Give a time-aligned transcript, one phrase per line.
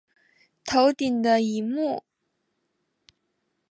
[0.65, 2.03] 头顶的萤幕